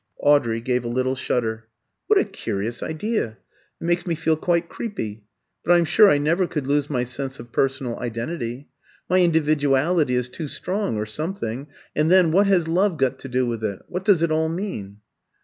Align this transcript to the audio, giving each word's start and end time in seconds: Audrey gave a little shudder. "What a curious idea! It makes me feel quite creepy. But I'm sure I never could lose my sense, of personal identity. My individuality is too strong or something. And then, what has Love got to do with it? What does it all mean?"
Audrey 0.21 0.61
gave 0.61 0.83
a 0.83 0.87
little 0.87 1.13
shudder. 1.13 1.67
"What 2.07 2.17
a 2.17 2.23
curious 2.25 2.81
idea! 2.81 3.37
It 3.79 3.83
makes 3.85 4.07
me 4.07 4.15
feel 4.15 4.35
quite 4.35 4.67
creepy. 4.67 5.25
But 5.63 5.73
I'm 5.73 5.85
sure 5.85 6.09
I 6.09 6.17
never 6.17 6.47
could 6.47 6.65
lose 6.65 6.89
my 6.89 7.03
sense, 7.03 7.39
of 7.39 7.51
personal 7.51 7.99
identity. 7.99 8.69
My 9.07 9.17
individuality 9.19 10.15
is 10.15 10.27
too 10.27 10.47
strong 10.47 10.97
or 10.97 11.05
something. 11.05 11.67
And 11.95 12.09
then, 12.09 12.31
what 12.31 12.47
has 12.47 12.67
Love 12.67 12.97
got 12.97 13.19
to 13.19 13.29
do 13.29 13.45
with 13.45 13.63
it? 13.63 13.83
What 13.89 14.03
does 14.03 14.23
it 14.23 14.31
all 14.31 14.49
mean?" 14.49 15.01